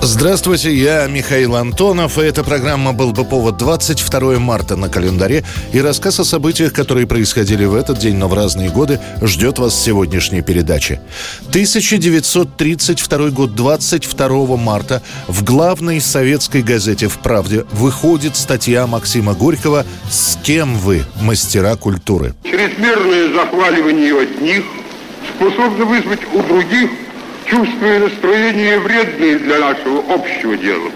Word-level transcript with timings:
Здравствуйте, 0.00 0.72
я 0.72 1.06
Михаил 1.08 1.56
Антонов, 1.56 2.18
и 2.18 2.22
эта 2.22 2.44
программа 2.44 2.92
«Был 2.92 3.12
бы 3.12 3.24
повод» 3.24 3.56
22 3.56 4.38
марта 4.38 4.76
на 4.76 4.88
календаре, 4.88 5.44
и 5.72 5.80
рассказ 5.80 6.20
о 6.20 6.24
событиях, 6.24 6.72
которые 6.72 7.06
происходили 7.06 7.64
в 7.64 7.74
этот 7.74 7.98
день, 7.98 8.16
но 8.16 8.28
в 8.28 8.34
разные 8.34 8.70
годы, 8.70 9.00
ждет 9.20 9.58
вас 9.58 9.74
в 9.74 9.82
сегодняшней 9.82 10.40
передаче. 10.40 11.00
1932 11.48 13.30
год, 13.30 13.54
22 13.56 14.56
марта, 14.56 15.02
в 15.26 15.42
главной 15.42 16.00
советской 16.00 16.62
газете 16.62 17.08
«В 17.08 17.18
правде» 17.18 17.66
выходит 17.72 18.36
статья 18.36 18.86
Максима 18.86 19.34
Горького 19.34 19.84
«С 20.10 20.38
кем 20.42 20.76
вы, 20.76 21.02
мастера 21.20 21.74
культуры?» 21.74 22.34
Чрезмерное 22.44 23.34
захваливание 23.34 24.20
одних 24.20 24.64
способно 25.36 25.84
вызвать 25.84 26.20
у 26.32 26.42
других– 26.44 26.90
чувства 27.48 27.96
и 27.96 27.98
настроения 27.98 28.78
вредные 28.78 29.38
для 29.38 29.58
нашего 29.58 30.14
общего 30.14 30.56
дела. 30.56 30.90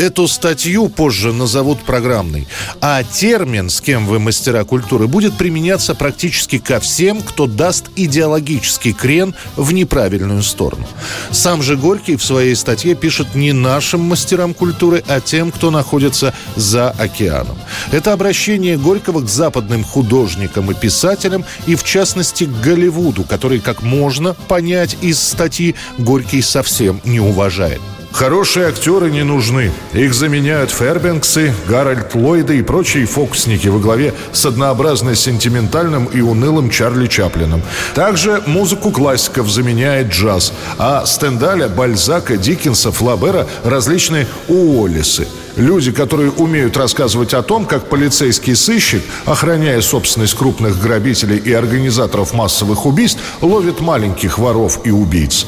Эту 0.00 0.28
статью 0.28 0.88
позже 0.88 1.32
назовут 1.32 1.82
программной. 1.82 2.48
А 2.80 3.02
термин 3.02 3.68
«с 3.68 3.82
кем 3.82 4.06
вы 4.06 4.18
мастера 4.18 4.64
культуры» 4.64 5.06
будет 5.06 5.36
применяться 5.36 5.94
практически 5.94 6.56
ко 6.58 6.80
всем, 6.80 7.20
кто 7.20 7.46
даст 7.46 7.90
идеологический 7.96 8.94
крен 8.94 9.34
в 9.56 9.74
неправильную 9.74 10.42
сторону. 10.42 10.88
Сам 11.30 11.62
же 11.62 11.76
Горький 11.76 12.16
в 12.16 12.24
своей 12.24 12.54
статье 12.56 12.94
пишет 12.94 13.34
не 13.34 13.52
нашим 13.52 14.00
мастерам 14.00 14.54
культуры, 14.54 15.04
а 15.06 15.20
тем, 15.20 15.52
кто 15.52 15.70
находится 15.70 16.32
за 16.56 16.90
океаном. 16.90 17.58
Это 17.92 18.14
обращение 18.14 18.78
Горького 18.78 19.20
к 19.20 19.28
западным 19.28 19.84
художникам 19.84 20.70
и 20.70 20.74
писателям, 20.74 21.44
и 21.66 21.74
в 21.74 21.84
частности 21.84 22.44
к 22.44 22.60
Голливуду, 22.62 23.24
который, 23.24 23.60
как 23.60 23.82
можно 23.82 24.32
понять 24.48 24.96
из 25.02 25.20
статьи, 25.20 25.74
Горький 25.98 26.40
совсем 26.40 27.02
не 27.04 27.20
уважает. 27.20 27.80
Хорошие 28.12 28.66
актеры 28.66 29.10
не 29.10 29.22
нужны. 29.22 29.72
Их 29.92 30.14
заменяют 30.14 30.70
Фербенксы, 30.70 31.54
Гарольд 31.68 32.14
Ллойды 32.14 32.58
и 32.58 32.62
прочие 32.62 33.06
фокусники 33.06 33.68
во 33.68 33.78
главе 33.78 34.14
с 34.32 34.44
однообразно 34.44 35.14
сентиментальным 35.14 36.06
и 36.06 36.20
унылым 36.20 36.70
Чарли 36.70 37.06
Чаплином. 37.06 37.62
Также 37.94 38.42
музыку 38.46 38.90
классиков 38.90 39.48
заменяет 39.48 40.08
джаз, 40.08 40.52
а 40.76 41.06
Стендаля, 41.06 41.68
Бальзака, 41.68 42.36
Диккенса, 42.36 42.90
Флабера 42.90 43.46
различные 43.64 44.26
Уоллисы. 44.48 45.28
Люди, 45.56 45.92
которые 45.92 46.30
умеют 46.30 46.76
рассказывать 46.76 47.32
о 47.34 47.42
том, 47.42 47.64
как 47.64 47.88
полицейский 47.88 48.54
сыщик, 48.54 49.02
охраняя 49.24 49.80
собственность 49.80 50.34
крупных 50.34 50.80
грабителей 50.80 51.38
и 51.38 51.52
организаторов 51.52 52.34
массовых 52.34 52.86
убийств, 52.86 53.20
ловит 53.40 53.80
маленьких 53.80 54.38
воров 54.38 54.80
и 54.84 54.90
убийц. 54.90 55.46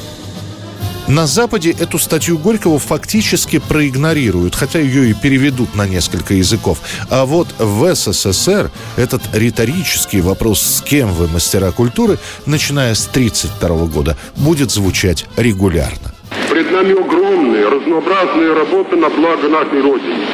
На 1.08 1.26
Западе 1.26 1.74
эту 1.78 1.98
статью 1.98 2.38
Горького 2.38 2.78
фактически 2.78 3.58
проигнорируют, 3.58 4.54
хотя 4.54 4.78
ее 4.78 5.10
и 5.10 5.14
переведут 5.14 5.74
на 5.74 5.86
несколько 5.86 6.34
языков. 6.34 6.78
А 7.10 7.24
вот 7.26 7.48
в 7.58 7.94
СССР 7.94 8.70
этот 8.96 9.22
риторический 9.34 10.20
вопрос 10.20 10.62
«с 10.62 10.80
кем 10.80 11.08
вы, 11.08 11.26
мастера 11.26 11.72
культуры?», 11.72 12.18
начиная 12.46 12.94
с 12.94 13.08
1932 13.08 13.86
года, 13.86 14.16
будет 14.36 14.70
звучать 14.70 15.26
регулярно. 15.36 16.14
Пред 16.48 16.70
нами 16.70 16.92
огромная, 16.92 17.68
разнообразная 17.68 18.54
работа 18.54 18.96
на 18.96 19.10
благо 19.10 19.48
нашей 19.48 19.82
Родины, 19.82 20.24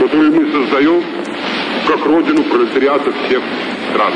которую 0.00 0.32
мы 0.34 0.52
создаем 0.52 1.02
как 1.86 2.04
родину 2.06 2.42
пролетариата 2.44 3.12
всех 3.26 3.42
стран. 3.90 4.12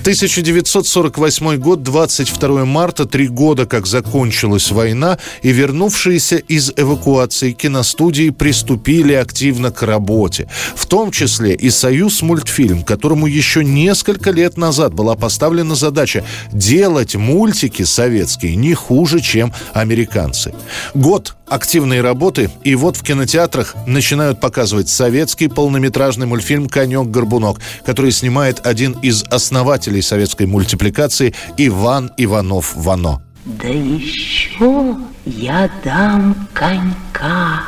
1948 0.00 1.56
год, 1.56 1.82
22 1.82 2.64
марта, 2.64 3.04
три 3.04 3.28
года 3.28 3.66
как 3.66 3.86
закончилась 3.86 4.70
война, 4.70 5.18
и 5.42 5.52
вернувшиеся 5.52 6.36
из 6.36 6.72
эвакуации 6.74 7.52
киностудии 7.52 8.30
приступили 8.30 9.12
активно 9.12 9.70
к 9.70 9.82
работе. 9.82 10.48
В 10.74 10.86
том 10.86 11.10
числе 11.10 11.54
и 11.54 11.68
«Союз 11.68 12.22
мультфильм», 12.22 12.82
которому 12.82 13.26
еще 13.26 13.62
несколько 13.62 14.30
лет 14.30 14.56
назад 14.56 14.94
была 14.94 15.16
поставлена 15.16 15.74
задача 15.74 16.24
делать 16.50 17.14
мультики 17.14 17.82
советские 17.82 18.56
не 18.56 18.72
хуже, 18.72 19.20
чем 19.20 19.52
американцы. 19.74 20.54
Год 20.94 21.34
активные 21.50 22.00
работы, 22.00 22.50
и 22.64 22.74
вот 22.74 22.96
в 22.96 23.02
кинотеатрах 23.02 23.74
начинают 23.86 24.40
показывать 24.40 24.88
советский 24.88 25.48
полнометражный 25.48 26.26
мультфильм 26.26 26.68
«Конек-горбунок», 26.68 27.60
который 27.84 28.12
снимает 28.12 28.66
один 28.66 28.92
из 29.02 29.24
основателей 29.24 30.00
советской 30.00 30.46
мультипликации 30.46 31.34
Иван 31.58 32.12
Иванов-Вано. 32.16 33.22
Да 33.44 33.68
еще 33.68 34.96
я 35.26 35.70
дам 35.84 36.48
конька 36.52 37.62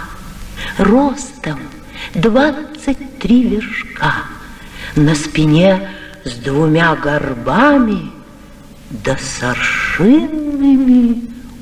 ростом 0.79 1.59
23 2.15 3.43
вершка, 3.45 4.15
на 4.97 5.15
спине 5.15 5.89
с 6.25 6.33
двумя 6.35 6.95
горбами 6.95 8.13
да 8.91 9.17
с 9.17 9.41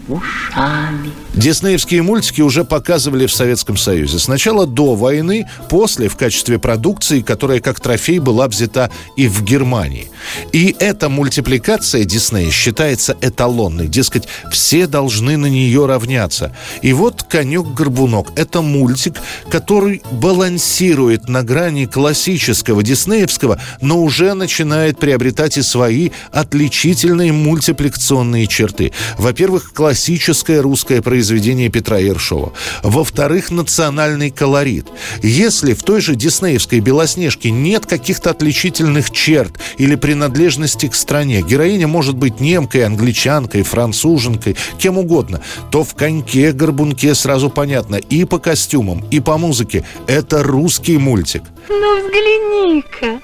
ушами. 0.09 1.13
Диснеевские 1.35 2.03
мультики 2.03 2.41
уже 2.41 2.65
показывали 2.65 3.27
в 3.27 3.33
Советском 3.33 3.77
Союзе. 3.77 4.19
Сначала 4.19 4.67
до 4.67 4.97
войны, 4.97 5.47
после 5.69 6.09
в 6.09 6.17
качестве 6.17 6.59
продукции, 6.59 7.21
которая 7.21 7.61
как 7.61 7.79
трофей 7.79 8.19
была 8.19 8.49
взята 8.49 8.91
и 9.17 9.29
в 9.29 9.45
Германии. 9.45 10.11
И 10.53 10.75
эта 10.81 11.09
мультипликация 11.09 12.05
Диснея 12.05 12.51
считается 12.51 13.17
эталонной. 13.21 13.87
Дескать, 13.87 14.27
все 14.51 14.89
должны 14.89 15.37
на 15.37 15.47
нее 15.47 15.87
равняться. 15.87 16.55
И 16.83 16.93
вот 16.93 17.23
«Конек-горбунок»— 17.23 18.33
это 18.37 18.61
мультик, 18.61 19.15
который 19.51 20.03
балансирует 20.11 21.29
на 21.29 21.45
грани 21.45 21.87
классического 21.87 22.83
диснеевского, 22.83 23.61
но 23.81 24.03
уже 24.03 24.35
начинает 24.35 24.99
приобретать 24.99 25.59
и 25.59 25.63
свои 25.63 26.11
отличительные 26.33 27.33
мультипликационные 27.33 28.49
черты. 28.49 28.93
Во-первых, 29.17 29.73
классическое 29.73 30.61
русское 30.61 31.01
произведение 31.01 31.20
произведение 31.21 31.69
Петра 31.69 31.99
Ершова. 31.99 32.55
Во-вторых, 32.83 33.51
национальный 33.51 34.31
колорит. 34.31 34.87
Если 35.23 35.75
в 35.75 35.83
той 35.83 36.01
же 36.01 36.15
диснеевской 36.15 36.81
«Белоснежке» 36.81 37.51
нет 37.51 37.85
каких-то 37.85 38.31
отличительных 38.31 39.11
черт 39.11 39.53
или 39.77 39.97
принадлежности 39.97 40.89
к 40.89 40.95
стране, 40.95 41.43
героиня 41.43 41.87
может 41.87 42.17
быть 42.17 42.41
немкой, 42.41 42.87
англичанкой, 42.87 43.65
француженкой, 43.65 44.57
кем 44.79 44.97
угодно, 44.97 45.43
то 45.71 45.85
в 45.85 45.95
«Коньке», 45.95 46.53
«Горбунке» 46.53 47.15
сразу 47.15 47.51
понятно 47.51 47.97
и 47.97 48.25
по 48.25 48.39
костюмам, 48.39 49.05
и 49.11 49.21
по 49.21 49.37
музыке. 49.37 49.85
Это 50.07 50.43
русский 50.43 50.97
мультик. 50.97 51.43
Ну, 51.69 51.99
взгляни-ка, 51.99 53.21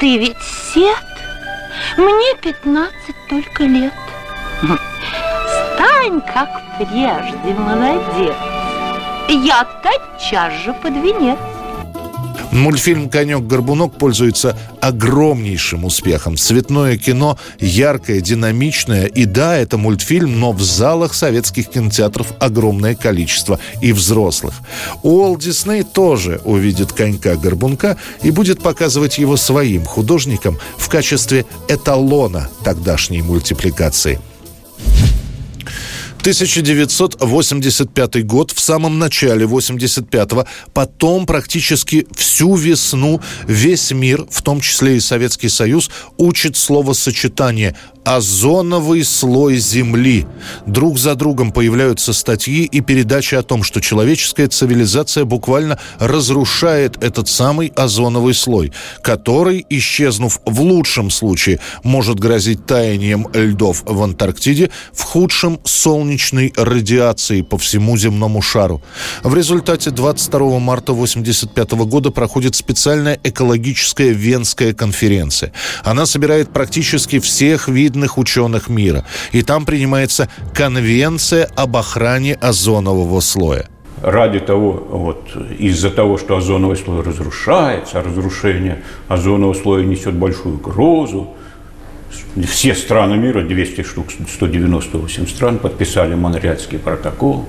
ты 0.00 0.18
ведь 0.18 0.42
сет? 0.74 0.96
Мне 1.96 2.34
15 2.42 2.90
только 3.28 3.62
лет 3.62 3.92
стань, 5.80 6.20
как 6.20 6.48
прежде, 6.78 7.54
молодец. 7.58 8.36
Я 9.28 9.66
тотчас 9.82 10.52
же 10.64 10.74
под 10.74 10.94
венец. 10.94 11.38
Мультфильм 12.52 13.08
«Конек-горбунок» 13.08 13.94
пользуется 13.96 14.58
огромнейшим 14.80 15.84
успехом. 15.84 16.36
Цветное 16.36 16.98
кино 16.98 17.38
яркое, 17.60 18.20
динамичное. 18.20 19.06
И 19.06 19.24
да, 19.24 19.56
это 19.56 19.78
мультфильм, 19.78 20.40
но 20.40 20.50
в 20.50 20.60
залах 20.60 21.14
советских 21.14 21.68
кинотеатров 21.68 22.26
огромное 22.40 22.96
количество 22.96 23.60
и 23.80 23.92
взрослых. 23.92 24.54
Уолт 25.04 25.40
Дисней 25.40 25.84
тоже 25.84 26.40
увидит 26.44 26.92
«Конька-горбунка» 26.92 27.96
и 28.22 28.32
будет 28.32 28.60
показывать 28.60 29.18
его 29.18 29.36
своим 29.36 29.84
художникам 29.84 30.58
в 30.76 30.88
качестве 30.88 31.46
эталона 31.68 32.48
тогдашней 32.64 33.22
мультипликации– 33.22 34.18
1985 36.20 38.26
год, 38.26 38.50
в 38.50 38.60
самом 38.60 38.98
начале 38.98 39.46
85-го, 39.46 40.44
потом 40.74 41.26
практически 41.26 42.06
всю 42.14 42.56
весну 42.56 43.20
весь 43.46 43.90
мир, 43.90 44.26
в 44.30 44.42
том 44.42 44.60
числе 44.60 44.96
и 44.96 45.00
Советский 45.00 45.48
Союз, 45.48 45.90
учит 46.18 46.56
словосочетание 46.56 47.74
озоновый 48.04 49.04
слой 49.04 49.56
Земли. 49.58 50.26
Друг 50.66 50.98
за 50.98 51.14
другом 51.14 51.52
появляются 51.52 52.12
статьи 52.12 52.64
и 52.64 52.80
передачи 52.80 53.34
о 53.34 53.42
том, 53.42 53.62
что 53.62 53.80
человеческая 53.80 54.48
цивилизация 54.48 55.24
буквально 55.24 55.78
разрушает 55.98 57.02
этот 57.02 57.28
самый 57.28 57.72
озоновый 57.76 58.34
слой, 58.34 58.72
который, 59.02 59.64
исчезнув 59.68 60.40
в 60.44 60.60
лучшем 60.60 61.10
случае, 61.10 61.60
может 61.82 62.18
грозить 62.18 62.66
таянием 62.66 63.28
льдов 63.32 63.82
в 63.84 64.02
Антарктиде, 64.02 64.70
в 64.92 65.02
худшем– 65.02 65.60
солнечной 65.64 66.52
радиацией 66.56 67.42
по 67.42 67.58
всему 67.58 67.96
земному 67.96 68.42
шару. 68.42 68.82
В 69.22 69.34
результате 69.34 69.90
22 69.90 70.58
марта 70.58 70.92
1985 70.92 71.72
года 71.88 72.10
проходит 72.10 72.54
специальная 72.54 73.18
экологическая 73.22 74.10
Венская 74.10 74.72
конференция. 74.72 75.52
Она 75.84 76.06
собирает 76.06 76.52
практически 76.52 77.18
всех 77.18 77.68
видов 77.68 77.89
видных 77.90 78.18
ученых 78.18 78.68
мира. 78.68 79.04
И 79.32 79.42
там 79.42 79.64
принимается 79.64 80.28
конвенция 80.54 81.48
об 81.56 81.76
охране 81.76 82.34
озонового 82.34 83.20
слоя 83.20 83.66
ради 84.02 84.40
того, 84.40 84.72
вот, 84.72 85.28
из-за 85.58 85.90
того, 85.90 86.16
что 86.16 86.34
озоновый 86.34 86.78
слой 86.78 87.02
разрушается, 87.02 88.00
а 88.00 88.02
разрушение 88.02 88.82
озонового 89.08 89.52
слоя 89.52 89.84
несет 89.84 90.14
большую 90.14 90.54
угрозу, 90.54 91.34
все 92.48 92.74
страны 92.74 93.18
мира, 93.18 93.42
200 93.42 93.82
штук, 93.82 94.06
198 94.26 95.26
стран, 95.26 95.58
подписали 95.58 96.14
Монреальский 96.14 96.78
протокол 96.78 97.46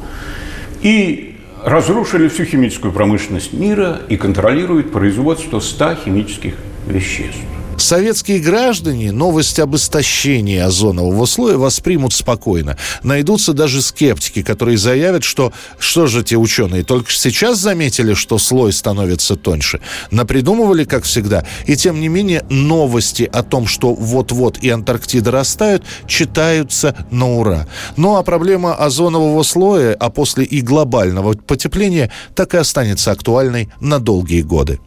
и 0.82 1.38
разрушили 1.64 2.28
всю 2.28 2.44
химическую 2.44 2.92
промышленность 2.92 3.54
мира 3.54 4.02
и 4.10 4.18
контролируют 4.18 4.92
производство 4.92 5.62
100 5.62 5.96
химических 6.04 6.56
веществ. 6.86 7.61
Советские 7.82 8.40
граждане 8.40 9.12
новость 9.12 9.60
об 9.60 9.76
истощении 9.76 10.60
озонового 10.60 11.26
слоя 11.26 11.58
воспримут 11.58 12.14
спокойно. 12.14 12.78
Найдутся 13.02 13.54
даже 13.54 13.82
скептики, 13.82 14.44
которые 14.44 14.78
заявят, 14.78 15.24
что 15.24 15.52
что 15.80 16.06
же 16.06 16.24
те 16.24 16.38
ученые 16.38 16.84
только 16.84 17.12
сейчас 17.12 17.58
заметили, 17.58 18.14
что 18.14 18.38
слой 18.38 18.72
становится 18.72 19.36
тоньше. 19.36 19.82
Напридумывали, 20.12 20.84
как 20.84 21.06
всегда. 21.06 21.44
И 21.66 21.76
тем 21.76 22.00
не 22.00 22.08
менее 22.08 22.46
новости 22.50 23.24
о 23.24 23.42
том, 23.42 23.66
что 23.66 23.96
вот-вот 23.96 24.60
и 24.60 24.70
Антарктида 24.70 25.32
растают, 25.32 25.84
читаются 26.06 26.96
на 27.10 27.36
ура. 27.36 27.68
Ну 27.98 28.16
а 28.16 28.22
проблема 28.22 28.76
озонового 28.76 29.42
слоя, 29.42 29.98
а 30.00 30.12
после 30.12 30.46
и 30.46 30.62
глобального 30.62 31.34
потепления 31.34 32.12
так 32.36 32.54
и 32.54 32.58
останется 32.58 33.12
актуальной 33.12 33.70
на 33.80 33.98
долгие 34.00 34.44
годы. 34.44 34.80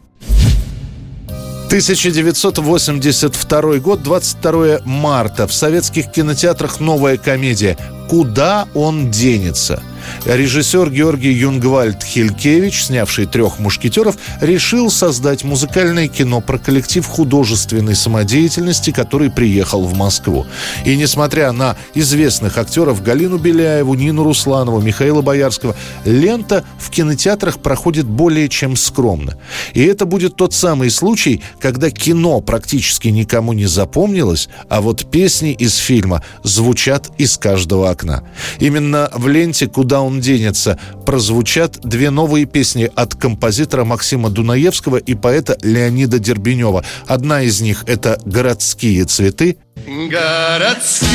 1982 1.67 3.79
год, 3.79 4.03
22 4.03 4.79
марта. 4.85 5.47
В 5.47 5.53
советских 5.53 6.11
кинотеатрах 6.11 6.79
новая 6.79 7.17
комедия 7.17 7.77
«Куда 8.07 8.67
он 8.73 9.11
денется?» 9.11 9.83
Режиссер 10.25 10.89
Георгий 10.89 11.31
Юнгвальд 11.31 12.03
Хилькевич, 12.03 12.85
снявший 12.85 13.25
«Трех 13.25 13.59
мушкетеров», 13.59 14.17
решил 14.41 14.89
создать 14.89 15.43
музыкальное 15.43 16.07
кино 16.07 16.41
про 16.41 16.57
коллектив 16.57 17.05
художественной 17.05 17.95
самодеятельности, 17.95 18.91
который 18.91 19.29
приехал 19.29 19.83
в 19.85 19.95
Москву. 19.95 20.45
И 20.85 20.95
несмотря 20.95 21.51
на 21.51 21.77
известных 21.93 22.57
актеров 22.57 23.03
Галину 23.03 23.37
Беляеву, 23.37 23.93
Нину 23.93 24.23
Русланову, 24.23 24.81
Михаила 24.81 25.21
Боярского, 25.21 25.75
лента 26.05 26.63
в 26.77 26.89
кинотеатрах 26.89 27.59
проходит 27.59 28.05
более 28.05 28.49
чем 28.49 28.75
скромно. 28.75 29.37
И 29.73 29.83
это 29.83 30.05
будет 30.05 30.35
тот 30.35 30.53
самый 30.53 30.89
случай, 30.89 31.41
когда 31.59 31.89
кино 31.89 32.41
практически 32.41 33.07
никому 33.09 33.53
не 33.53 33.65
запомнилось, 33.65 34.49
а 34.69 34.81
вот 34.81 35.09
песни 35.09 35.51
из 35.53 35.75
фильма 35.75 36.23
звучат 36.43 37.09
из 37.17 37.37
каждого 37.37 37.89
окна. 37.89 38.23
Именно 38.59 39.09
в 39.13 39.27
ленте 39.27 39.67
«Куда 39.67 39.94
куда 39.95 40.01
он 40.01 40.19
денется, 40.19 40.77
прозвучат 41.05 41.79
две 41.81 42.09
новые 42.09 42.45
песни 42.45 42.91
от 42.95 43.15
композитора 43.15 43.85
Максима 43.85 44.29
Дунаевского 44.29 44.97
и 44.97 45.15
поэта 45.15 45.57
Леонида 45.61 46.19
Дербенева. 46.19 46.83
Одна 47.07 47.43
из 47.43 47.61
них— 47.61 47.85
это 47.87 48.19
«Городские 48.25 49.05
цветы». 49.05 49.57
Городские 49.85 51.07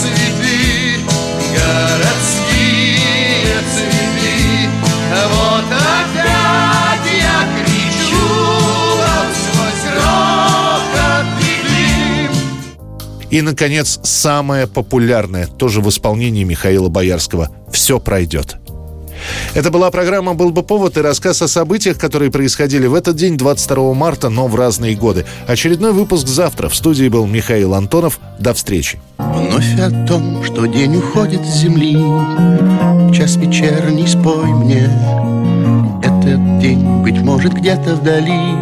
цветы, 0.00 1.04
городские 1.54 2.96
цветы, 3.74 4.70
вот 5.28 5.64
опять 5.70 7.06
я 7.20 7.46
кричу 7.58 8.48
и, 13.30 13.42
наконец, 13.42 14.00
самое 14.02 14.66
популярное, 14.66 15.46
тоже 15.46 15.82
в 15.82 15.88
исполнении 15.90 16.44
Михаила 16.44 16.88
Боярского 16.88 17.50
все 17.72 17.98
пройдет. 17.98 18.56
Это 19.54 19.70
была 19.70 19.90
программа 19.90 20.34
«Был 20.34 20.50
бы 20.50 20.62
повод» 20.62 20.96
и 20.96 21.00
рассказ 21.00 21.42
о 21.42 21.48
событиях, 21.48 21.98
которые 21.98 22.30
происходили 22.30 22.86
в 22.86 22.94
этот 22.94 23.16
день, 23.16 23.36
22 23.36 23.94
марта, 23.94 24.28
но 24.28 24.46
в 24.46 24.54
разные 24.54 24.94
годы. 24.94 25.24
Очередной 25.46 25.92
выпуск 25.92 26.26
завтра. 26.26 26.68
В 26.68 26.74
студии 26.74 27.08
был 27.08 27.26
Михаил 27.26 27.74
Антонов. 27.74 28.20
До 28.38 28.54
встречи. 28.54 29.00
Вновь 29.18 29.78
о 29.80 29.90
том, 30.06 30.42
что 30.44 30.66
день 30.66 30.96
уходит 30.96 31.44
с 31.44 31.60
земли, 31.60 31.96
Час 33.14 33.36
вечерний 33.36 34.06
спой 34.06 34.46
мне. 34.46 34.88
Этот 36.02 36.58
день, 36.60 37.02
быть 37.02 37.18
может, 37.18 37.54
где-то 37.54 37.96
вдали, 37.96 38.52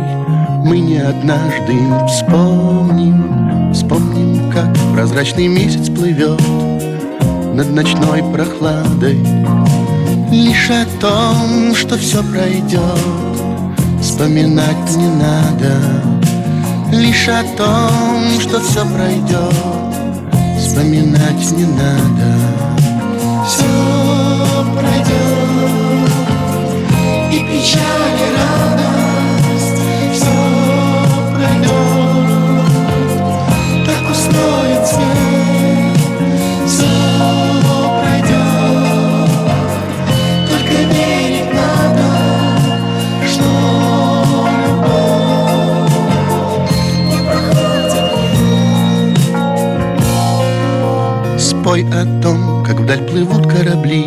Мы 0.65 0.79
не 0.79 0.99
однажды 0.99 1.75
вспомним, 2.09 3.73
Вспомним, 3.73 4.51
как 4.51 4.75
прозрачный 4.95 5.49
месяц 5.49 5.89
плывет 5.91 6.41
над 7.57 7.73
ночной 7.73 8.23
прохладой 8.35 9.19
Лишь 10.31 10.71
о 10.71 10.85
том, 11.01 11.75
что 11.75 11.97
все 11.97 12.23
пройдет 12.23 12.81
Вспоминать 14.03 14.97
не 14.97 15.09
надо. 15.09 15.75
Лишь 16.93 17.29
о 17.29 17.43
том, 17.57 18.41
что 18.41 18.61
все 18.61 18.85
пройдет 18.85 19.55
Вспоминать 20.59 21.51
не 21.53 21.65
надо 21.65 22.56
Спой 51.77 51.91
о 51.93 52.23
том, 52.23 52.65
как 52.65 52.81
вдаль 52.81 53.03
плывут 53.03 53.47
корабли, 53.47 54.07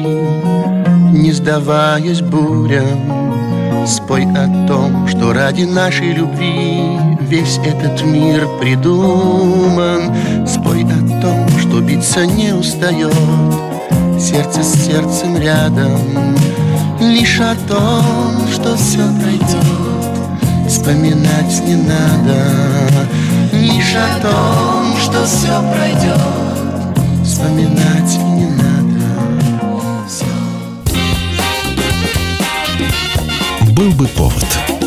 Не 1.13 1.31
сдаваясь 1.31 2.21
бурям. 2.21 3.85
Спой 3.85 4.25
о 4.25 4.67
том, 4.67 5.07
что 5.07 5.33
ради 5.33 5.65
нашей 5.65 6.13
любви 6.13 6.97
Весь 7.21 7.59
этот 7.59 8.03
мир 8.03 8.47
придуман. 8.59 10.47
Спой 10.47 10.83
о 10.83 11.21
том, 11.21 11.47
что 11.59 11.79
биться 11.81 12.25
не 12.25 12.53
устает 12.53 13.13
Сердце 14.19 14.63
с 14.63 14.87
сердцем 14.87 15.37
рядом. 15.37 15.99
Лишь 16.99 17.39
о 17.39 17.53
том, 17.67 18.47
что 18.51 18.75
все 18.77 19.03
пройдет 19.21 20.67
Вспоминать 20.67 21.61
не 21.67 21.75
надо 21.75 22.47
Лишь 23.53 23.93
о 23.93 24.21
том, 24.23 24.97
что 24.97 25.23
все 25.23 25.61
пройдет 25.71 26.48
вспоминать 27.29 28.17
не 28.35 28.47
надо. 28.47 29.05
Был 33.71 33.91
бы 33.91 34.07
повод. 34.07 34.78